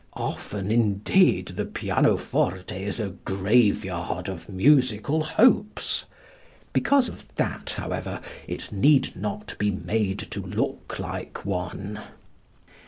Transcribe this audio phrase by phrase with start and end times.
[0.17, 6.05] Often, indeed, the pianoforte is a graveyard of musical hopes.
[6.73, 11.99] Because of that, however, it need not be made to look like one.